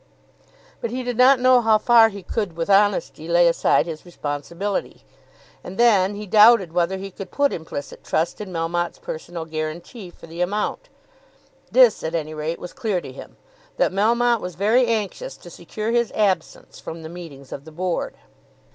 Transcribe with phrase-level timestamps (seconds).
[0.81, 5.03] But he did not know how far he could with honesty lay aside his responsibility;
[5.63, 10.25] and then he doubted whether he could put implicit trust in Melmotte's personal guarantee for
[10.25, 10.89] the amount.
[11.71, 13.37] This at any rate was clear to him,
[13.77, 18.17] that Melmotte was very anxious to secure his absence from the meetings of the Board.